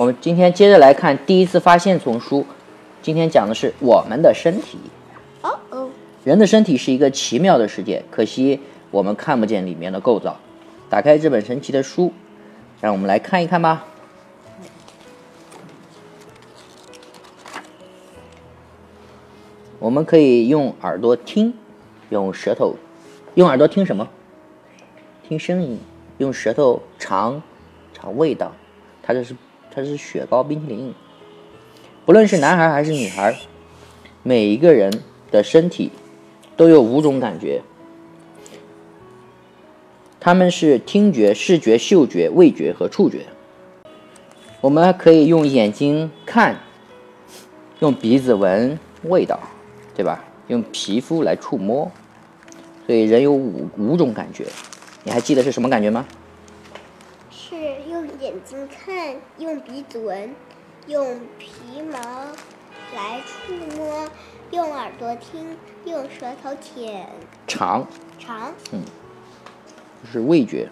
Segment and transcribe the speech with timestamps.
[0.00, 2.46] 我们今天接着来看第一次发现丛书，
[3.02, 4.78] 今天讲的是我们的身体。
[5.42, 5.90] 哦哦，
[6.24, 8.58] 人的身体是一个奇妙的世界，可惜
[8.90, 10.40] 我们看不见里面的构造。
[10.88, 12.14] 打开这本神奇的书，
[12.80, 13.84] 让我们来看一看吧。
[19.78, 21.52] 我们可以用耳朵听，
[22.08, 22.74] 用舌头，
[23.34, 24.08] 用耳朵听什么？
[25.28, 25.78] 听声音，
[26.16, 27.42] 用舌头尝
[27.92, 28.50] 尝味道。
[29.02, 29.36] 它这是
[29.72, 30.94] 它是雪糕冰淇淋。
[32.04, 33.36] 不论是男孩还是女孩，
[34.22, 35.90] 每一个人的身体
[36.56, 37.62] 都有五种感觉，
[40.18, 43.26] 他们是听觉、视觉、嗅觉、味觉和触觉。
[44.60, 46.60] 我们可以用眼睛看，
[47.78, 49.38] 用鼻子闻味道，
[49.94, 50.24] 对吧？
[50.48, 51.90] 用皮肤来触摸，
[52.84, 54.44] 所以人有五五种感觉。
[55.04, 56.04] 你还记得是什么感觉吗？
[58.20, 60.34] 眼睛看，用鼻子闻，
[60.86, 61.98] 用皮毛
[62.94, 64.06] 来触摸，
[64.50, 67.08] 用耳朵听，用舌头舔
[67.46, 67.86] 尝，
[68.18, 68.52] 尝。
[68.72, 68.82] 嗯
[70.10, 70.68] 是味觉。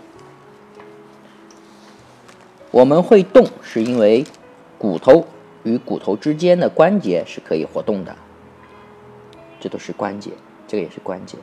[2.70, 4.27] 我们会动，是因为
[4.77, 5.27] 骨头
[5.62, 8.15] 与骨头之间的关节是可以活动的，
[9.59, 10.33] 这都是关节，
[10.67, 11.39] 这个也是关节，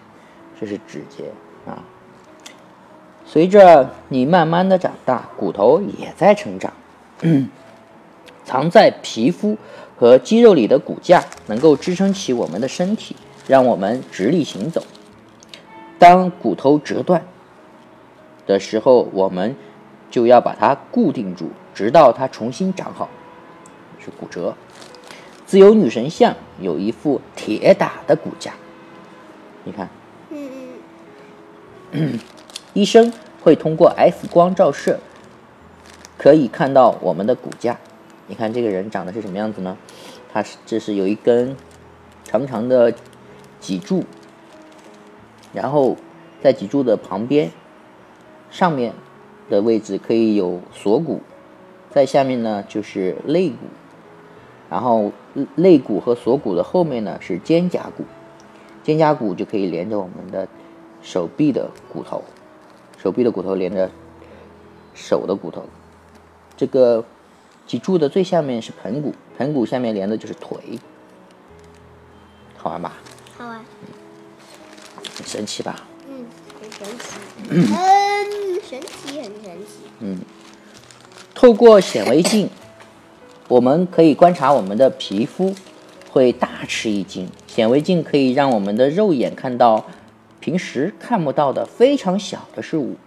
[0.59, 1.31] 这是指节
[1.66, 1.83] 啊。
[3.25, 6.71] 随着你慢慢的长大，骨头也在成长。
[8.45, 9.57] 藏在皮肤
[9.97, 13.15] 和肌肉里的骨架能够支撑起我们的身体，
[13.47, 14.83] 让我们直立行走。
[15.97, 17.25] 当骨头折断
[18.45, 19.55] 的时候，我们
[20.11, 23.09] 就要把它固定住，直到它重新长好，
[23.97, 24.53] 是骨折。
[25.47, 28.51] 自由女神像有一副铁打的骨架，
[29.63, 29.89] 你看，
[30.29, 30.49] 嗯
[31.91, 32.19] 嗯，
[32.75, 34.99] 医生会通过 X 光照射，
[36.17, 37.79] 可以看到我们的骨架。
[38.27, 39.77] 你看这个人长得是什么样子呢？
[40.33, 41.55] 他是这是有一根
[42.25, 42.93] 长长的
[43.61, 44.03] 脊柱，
[45.53, 45.95] 然后
[46.44, 47.50] 在脊柱的旁边
[48.51, 48.94] 上面
[49.50, 51.21] 的位置可以有锁骨，
[51.89, 53.55] 在下面呢就是肋骨，
[54.69, 55.13] 然后
[55.55, 58.03] 肋骨和锁骨的后面呢是肩胛骨，
[58.83, 60.45] 肩胛骨就可以连着我们的
[61.01, 62.21] 手臂的骨头，
[63.05, 63.88] 手臂的骨头连着
[64.95, 65.63] 手的骨头，
[66.57, 67.05] 这个
[67.67, 70.57] 脊柱的最下面是盆骨，盆骨下面连的就是腿，
[72.57, 72.94] 好玩吧？
[73.38, 73.63] 好玩。
[75.15, 75.85] 很神奇吧？
[76.09, 76.25] 嗯，
[76.59, 77.13] 很神奇，
[77.53, 80.17] 很神奇，很神奇。
[81.35, 82.49] 透过显微镜，
[83.47, 85.53] 我们可以观察我们的皮肤，
[86.09, 87.29] 会大吃一惊。
[87.45, 89.85] 显微镜可以让我们的肉眼看到
[90.45, 92.97] 平时看不到的非常小的事物，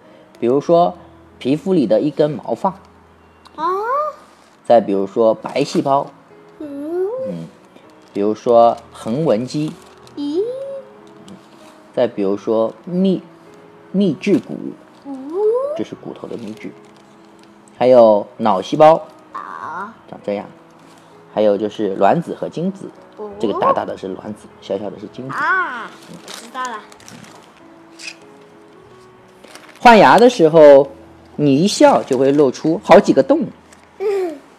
[0.41, 0.99] 比如说
[1.39, 2.71] 皮肤里的一根毛发，
[3.55, 3.65] 啊，
[4.65, 6.09] 再比如说白细胞，
[6.59, 7.47] 嗯，
[8.13, 9.73] 比如说横纹肌，
[10.17, 10.43] 咦，
[11.95, 13.23] 再比如说密
[13.93, 14.57] 密质骨，
[15.07, 15.15] 呜，
[15.77, 16.73] 这是骨头的密质，
[17.79, 19.07] 还有脑细胞。
[19.33, 20.45] 啊，长这样，
[21.33, 23.31] 还有就是卵子和精子，哦。
[23.39, 25.37] 这个大大的是卵子，小小的是精子。
[25.37, 26.81] 啊，我知道了。
[29.81, 30.89] 换牙的时候，
[31.37, 33.41] 你一笑就会露出好几个洞。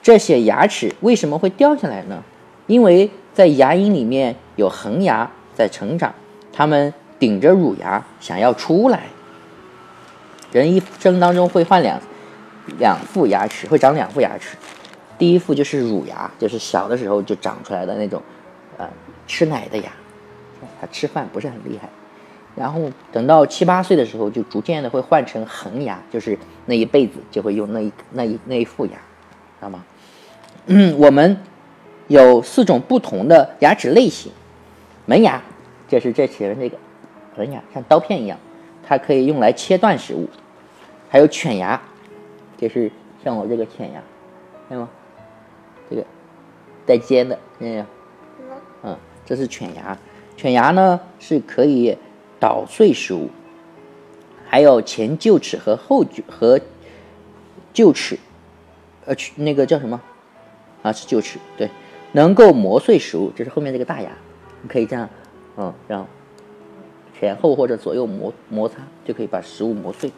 [0.01, 2.23] 这些牙齿为什么会掉下来呢？
[2.67, 6.13] 因为在牙龈里面有恒牙在成长，
[6.53, 9.03] 它们顶着乳牙想要出来。
[10.51, 11.99] 人一生当中会换两
[12.79, 14.55] 两副牙齿，会长两副牙齿。
[15.17, 18.21] 第一副就是乳牙，就是小的时候就长出来的那种，
[18.77, 18.89] 呃，
[19.27, 19.91] 吃奶的牙，
[20.79, 21.89] 它吃饭不是很厉害。
[22.59, 29.85] 然后等到七八岁的时候，就逐渐的会换成恒牙，就是那一辈子就会用那一那一那一副牙，知道吗？
[30.65, 31.37] 嗯，我们
[32.09, 34.29] 有四种不同的牙齿类型，
[35.05, 35.41] 门牙，
[35.87, 36.77] 这是这前面这个
[37.37, 38.37] 门牙，像刀片一样，
[38.85, 40.27] 它可以用来切断食物。
[41.07, 41.81] 还有犬牙，
[42.57, 42.91] 就是
[43.23, 44.03] 像我这个犬牙，
[44.67, 44.89] 看见吗？
[45.89, 46.03] 这个
[46.85, 47.85] 带尖的，看见没有？
[48.83, 49.97] 嗯，这是犬牙。
[50.35, 51.97] 犬牙呢是可以
[52.39, 53.29] 捣碎食物，
[54.47, 56.59] 还有前臼齿和后臼和
[57.73, 58.17] 臼齿，
[59.05, 60.01] 呃，去那个叫什么？
[60.81, 61.69] 啊，是臼齿，对，
[62.13, 63.31] 能够磨碎食物。
[63.35, 64.09] 这是后面这个大牙，
[64.61, 65.09] 你可以这样，
[65.57, 66.07] 嗯，让
[67.19, 68.75] 前后或者左右磨摩擦，
[69.05, 70.11] 就可以把食物磨碎。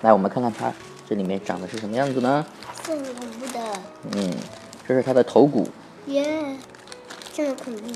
[0.00, 0.72] 来，我们看看它
[1.08, 2.44] 这里面长的是什么样子呢？
[2.82, 3.60] 这么恐怖的，
[4.16, 4.34] 嗯，
[4.88, 5.68] 这是它的头骨，
[6.06, 6.56] 耶，
[7.32, 7.88] 这么恐怖。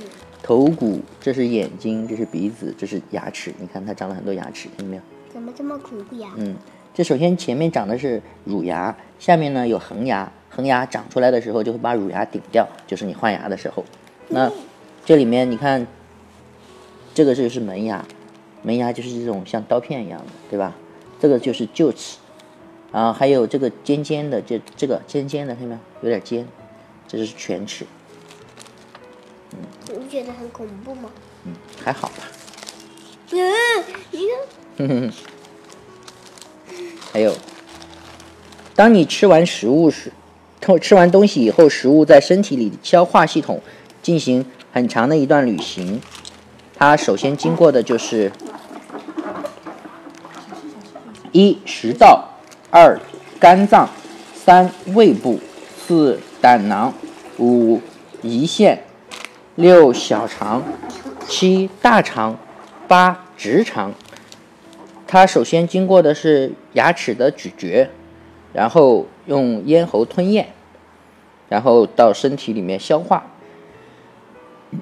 [0.43, 3.53] 头骨，这是眼睛，这是鼻子，这是牙齿。
[3.59, 5.03] 你看它长了很多牙齿，看见没有？
[5.33, 6.31] 怎么这么恐怖呀？
[6.37, 6.55] 嗯，
[6.95, 13.85] 这首先前面长的是乳牙，下面呢有恒牙，恒牙长出来的时候，就会把乳牙顶掉，就是你换牙的时候。
[14.29, 14.51] 那
[15.05, 15.87] 这里面你看，
[17.13, 18.05] 这个就是门牙，
[18.63, 20.75] 门牙就是这种像刀片一样的，对吧？
[21.21, 22.19] 这个就是臼齿，
[22.93, 25.81] 然后还有这个尖尖的，这这个尖尖的，看见没有？
[26.03, 26.47] 有点尖，
[27.09, 27.85] 这就是犬齿。
[29.99, 31.11] 你觉得很恐怖吗？
[31.45, 31.53] 嗯，
[31.85, 32.15] 还好吧。
[33.33, 33.39] 嗯，
[34.11, 34.19] 你
[34.77, 35.13] 看，哼哼。
[37.13, 37.35] 还有，
[38.75, 40.13] 当你吃完食物时，
[40.61, 43.63] 吃吃完东西以后，食物在身体里消化系统
[44.03, 46.01] 进行很长的一段旅行。
[46.77, 48.31] 它首先经过的就是
[51.33, 52.29] 一食道，
[52.71, 53.01] 二
[53.41, 53.89] 肝脏，
[54.35, 55.41] 三胃部，
[55.87, 56.93] 四胆囊，
[57.39, 57.81] 五
[58.23, 58.85] 胰腺，
[59.57, 60.63] 六小肠，
[61.27, 62.37] 七大肠，
[62.87, 63.93] 八直肠。
[65.07, 67.89] 它首先经过的是牙齿的咀嚼，
[68.53, 70.49] 然后用咽喉吞咽，
[71.49, 73.25] 然后到身体里面消化，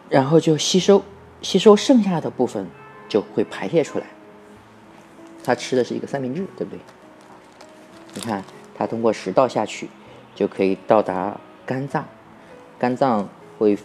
[0.08, 1.04] 然后就吸收，
[1.40, 2.66] 吸收剩下的部分
[3.08, 4.06] 就会排泄出来。
[5.44, 6.80] 它吃的是一个三明治，对不对？
[8.14, 8.42] 你看，
[8.76, 9.88] 它通过食道下去，
[10.34, 12.04] 就可以到达肝脏，
[12.76, 13.78] 肝脏会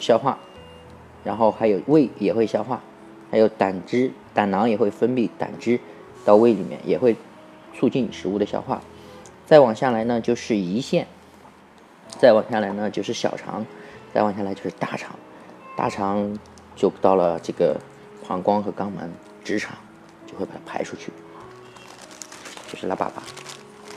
[0.00, 0.38] 消化，
[1.22, 2.82] 然后还有胃也会消化，
[3.30, 4.10] 还有胆汁。
[4.32, 5.78] 胆囊也会分泌胆汁
[6.24, 7.16] 到胃里面，也会
[7.76, 8.80] 促进食物的消化。
[9.44, 11.04] 再往下来呢，就是胰腺；
[12.18, 13.64] 再往下来呢，就是小肠；
[14.14, 15.16] 再往下来就是大肠。
[15.76, 16.38] 大肠
[16.76, 17.76] 就到了这个
[18.26, 19.12] 膀胱和肛门，
[19.42, 19.76] 直肠
[20.26, 21.12] 就会把它排出去，
[22.70, 23.10] 就是拉粑粑。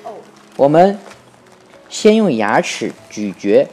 [0.03, 0.15] 哦，
[0.57, 0.97] 我们
[1.89, 3.67] 先用牙齿咀嚼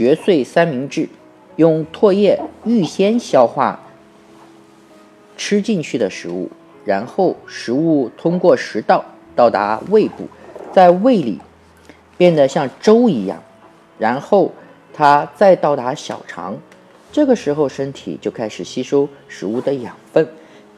[0.00, 1.10] 嚼碎三明治，
[1.56, 3.78] 用唾液预先消化。
[5.36, 6.48] 吃进去的食物，
[6.86, 9.04] 然后食物通过食道
[9.36, 10.26] 到达胃部，
[10.72, 11.38] 在胃里
[12.16, 13.42] 变得像粥一样，
[13.98, 14.50] 然后
[14.94, 16.56] 它再到达小肠，
[17.12, 20.26] 这个时候身体就开始吸收食物的养分，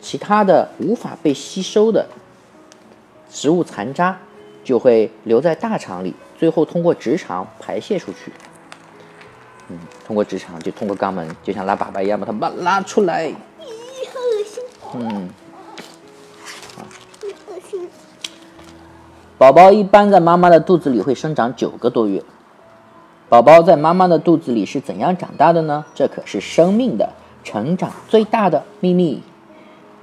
[0.00, 2.04] 其他的无法被吸收的
[3.30, 4.18] 食物残渣
[4.64, 8.32] 就会留在大肠里，最后通过直肠排泄出去。
[10.06, 13.32] 通过直肠就通过肛门，就像拉粑粑一样把它把拉出来。
[14.94, 15.28] 嗯，
[17.22, 17.88] 恶心。
[19.38, 22.22] 宝宝一般在妈妈的肚子里会生长九个多月。
[23.28, 25.84] 宝宝在妈妈的肚子里是怎样长大的呢？
[25.94, 27.08] 这可是生命的
[27.42, 29.22] 成长最大的秘密。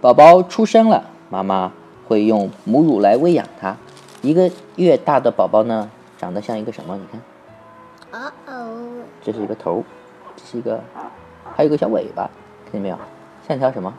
[0.02, 1.72] 宝宝出生了，妈妈
[2.08, 3.78] 会用母乳来喂养他。
[4.22, 6.98] 一个月大的宝宝呢，长得像一个什么？
[6.98, 7.22] 你看，
[8.12, 9.84] 哦哦，这是一个头，
[10.36, 10.82] 这是一个，
[11.56, 12.30] 还有个小尾巴，
[12.66, 12.98] 看见没有？
[13.48, 13.94] 像条什么？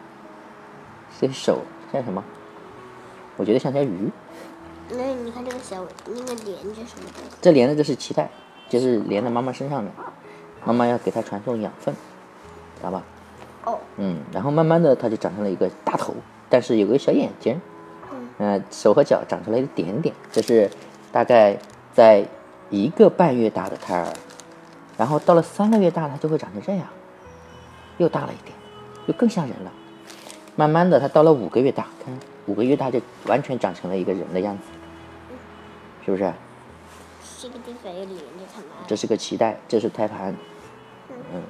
[1.21, 1.59] 这手
[1.93, 2.23] 像什么？
[3.37, 4.11] 我觉得像条鱼。
[4.91, 7.37] 那你看这个小那个连着什么的？
[7.41, 8.29] 这连的就是脐带，
[8.69, 9.91] 就是连在妈妈身上的。
[10.65, 11.95] 妈妈要给它传送养分，
[12.77, 13.03] 知道吧？
[13.65, 13.79] 哦。
[13.97, 16.13] 嗯，然后慢慢的它就长成了一个大头，
[16.49, 17.61] 但是有个小眼睛。
[18.11, 18.29] 嗯。
[18.39, 20.69] 呃，手和脚长出来一点点，这是
[21.13, 21.57] 大概
[21.93, 22.27] 在
[22.71, 24.07] 一个半月大的胎儿，
[24.97, 26.87] 然后到了三个月大，它就会长成这样，
[27.99, 28.57] 又大了一点，
[29.07, 29.73] 就更像人了。
[30.55, 34.65] 慢慢的，它到了五个月大，看五个月大就完全长成了一个人的样子，
[36.05, 36.33] 是不是？
[37.41, 38.85] 这个地方有连着它吗？
[38.87, 40.35] 这是个脐带，这是胎盘。
[41.09, 41.43] 嗯，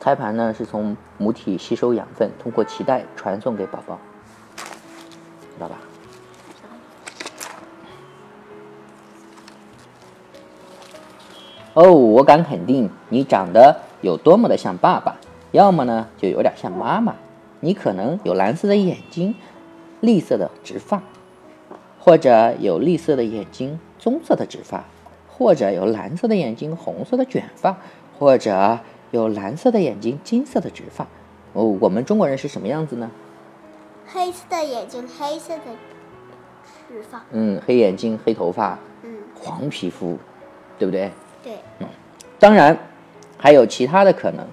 [0.00, 3.98] 胎盘呢是从母体吸收养分，通过脐带传送给宝宝，
[4.56, 5.76] 知道吧？
[11.74, 15.16] 哦，我敢肯定，你长得有多么的像爸爸，
[15.50, 17.16] 要么呢就有点像妈妈。
[17.58, 19.34] 你可能有蓝色的眼睛，
[20.00, 21.02] 绿色的直发，
[21.98, 24.84] 或者有绿色的眼睛，棕色的直发，
[25.26, 27.76] 或者有蓝色的眼睛，红色的卷发，
[28.18, 28.78] 或者
[29.10, 31.08] 有蓝色的眼睛，金色的直发。
[31.54, 33.10] 哦，我们中国人是什么样子呢？
[34.06, 35.62] 黑色的眼睛，黑色的
[36.88, 37.24] 直发。
[37.32, 40.18] 嗯，黑眼睛，黑头发，嗯，黄皮肤，
[40.78, 41.10] 对不对？
[41.44, 41.52] 对。
[41.78, 41.86] 嗯
[42.40, 42.76] 当然，
[43.38, 44.44] 还有其他的可能。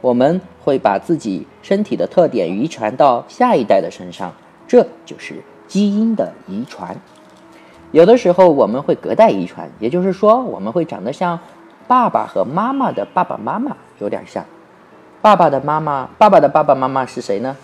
[0.00, 4.32] 我们会把自己身体的特点遗传到下一代的身上，
[4.66, 6.96] 这就是基因的遗传。
[7.92, 11.38] 有的时候我们会隔代遗传，也就是说我们会长得像
[11.86, 14.44] 爸爸和妈妈的爸爸妈妈有点像。
[15.20, 17.56] 爸爸的妈妈，爸爸的爸爸妈妈是谁呢？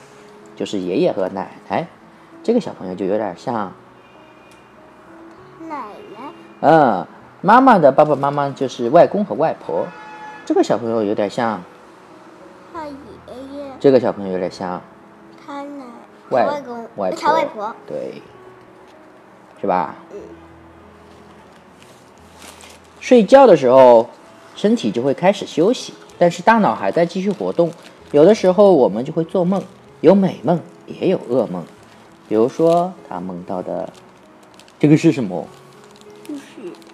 [0.54, 1.87] 就是爷爷和奶奶。
[2.42, 3.73] 这个小朋友就有点像
[5.68, 5.76] 奶
[6.16, 6.32] 奶。
[6.61, 7.06] 嗯，
[7.40, 9.87] 妈妈的爸爸妈妈就是外公和外婆。
[10.45, 11.62] 这个小朋友有点像
[12.73, 12.95] 他爷
[13.54, 13.73] 爷。
[13.78, 14.80] 这个小朋友有点像
[15.47, 15.85] 他奶
[16.30, 18.21] 外公、外他外婆，对，
[19.61, 19.95] 是吧？
[20.12, 20.18] 嗯。
[22.99, 24.11] 睡觉的时候，
[24.57, 27.71] 身体就会开始休息，但是大脑还在继续活动。
[28.11, 29.62] 有的时候我们就会做梦，
[30.00, 31.64] 有美梦，也有噩梦。
[32.28, 33.88] 比如说他梦到的
[34.78, 35.47] 这个是什么？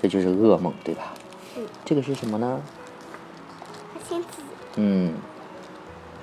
[0.08, 1.14] 就是这就是噩梦，对吧？
[1.54, 2.60] 是这个是什么呢？
[4.76, 5.14] 嗯，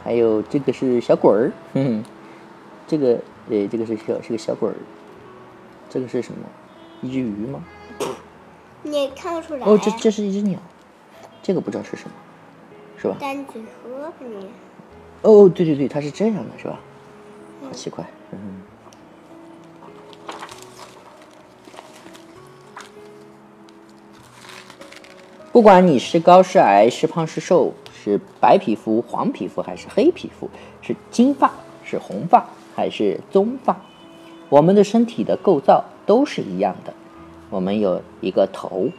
[0.04, 2.04] 还有这个是小鬼儿，嗯，
[2.88, 3.14] 这个
[3.50, 4.76] 呃，这个是小是个小鬼儿，
[5.90, 6.40] 这个是什么？
[7.02, 7.64] 一只鱼吗？
[8.84, 9.66] 你也看不出来。
[9.66, 10.60] 哦，这这是一只鸟，
[11.42, 12.12] 这个不知道是什么，
[12.98, 13.16] 是吧？
[15.22, 16.80] 哦，对对对，它是这样的，是吧？
[17.64, 18.40] 好奇怪，嗯。
[25.62, 30.50] 不管你是高是矮，是胖是瘦，是白皮肤、黄皮肤还是黑皮肤，
[30.82, 31.51] 是金发
[31.84, 32.44] 是红发
[32.75, 33.80] 还是棕发，
[34.50, 36.91] 我们的身体的构造都是一样的。
[37.51, 38.89] 我们有一个头，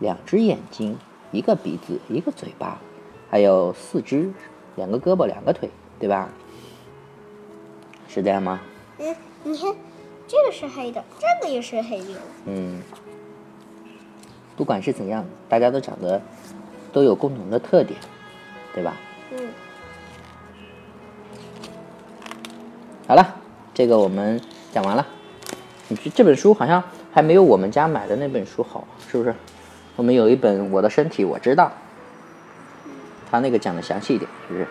[0.00, 0.98] 两只眼睛，
[1.32, 2.78] 一个鼻子，一个嘴巴，
[3.30, 4.30] 还有四肢，
[4.76, 6.28] 两个胳膊，两个腿，对吧？
[8.06, 8.60] 是这样吗？
[8.98, 9.74] 嗯，你看，
[10.28, 12.20] 这个是黑的，这个也是黑的。
[12.44, 12.82] 嗯。
[14.56, 16.20] 不管是怎样，大家都长得
[16.92, 17.98] 都有共同的特点，
[18.72, 18.94] 对吧？
[19.32, 19.38] 嗯，
[23.08, 23.36] 好了，
[23.72, 24.40] 这个我们
[24.72, 25.06] 讲完了。
[25.88, 26.82] 你这这本书好像
[27.12, 29.34] 还没有我们家买的那本书好，是不是？
[29.96, 31.70] 我们有一本《我的身体我知道》，
[33.30, 34.66] 他那个讲的详细一点，是不是？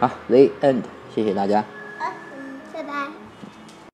[0.00, 0.82] 好，The end，
[1.14, 1.64] 谢谢大家。